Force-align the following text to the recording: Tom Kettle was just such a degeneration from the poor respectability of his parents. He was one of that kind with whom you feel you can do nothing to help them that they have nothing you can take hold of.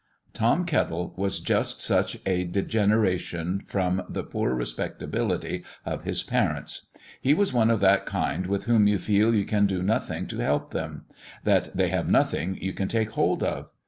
Tom 0.33 0.65
Kettle 0.65 1.13
was 1.15 1.39
just 1.39 1.79
such 1.79 2.17
a 2.25 2.43
degeneration 2.43 3.59
from 3.67 4.01
the 4.09 4.23
poor 4.23 4.51
respectability 4.55 5.63
of 5.85 6.05
his 6.05 6.23
parents. 6.23 6.87
He 7.21 7.35
was 7.35 7.53
one 7.53 7.69
of 7.69 7.81
that 7.81 8.07
kind 8.07 8.47
with 8.47 8.65
whom 8.65 8.87
you 8.87 8.97
feel 8.97 9.35
you 9.35 9.45
can 9.45 9.67
do 9.67 9.83
nothing 9.83 10.25
to 10.29 10.39
help 10.39 10.71
them 10.71 11.05
that 11.43 11.77
they 11.77 11.89
have 11.89 12.09
nothing 12.09 12.55
you 12.59 12.73
can 12.73 12.87
take 12.87 13.11
hold 13.11 13.43
of. 13.43 13.69